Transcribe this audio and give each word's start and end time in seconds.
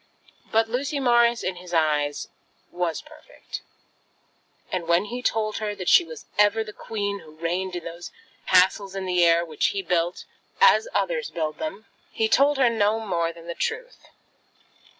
But 0.51 0.67
Lucy 0.67 0.99
Morris, 0.99 1.43
in 1.43 1.57
his 1.57 1.75
eyes, 1.75 2.27
was 2.71 3.03
perfect; 3.03 3.61
and 4.71 4.87
when 4.87 5.05
he 5.05 5.21
told 5.21 5.57
her 5.57 5.75
that 5.75 5.87
she 5.89 6.03
was 6.03 6.25
ever 6.39 6.63
the 6.63 6.73
queen 6.73 7.19
who 7.19 7.35
reigned 7.35 7.75
in 7.75 7.83
those 7.83 8.09
castles 8.47 8.95
in 8.95 9.05
the 9.05 9.23
air 9.23 9.45
which 9.45 9.67
he 9.67 9.83
built, 9.83 10.25
as 10.59 10.87
others 10.95 11.29
build 11.29 11.59
them, 11.59 11.85
he 12.11 12.27
told 12.27 12.57
her 12.57 12.67
no 12.67 12.99
more 12.99 13.31
than 13.31 13.45
the 13.45 13.53
truth. 13.53 14.07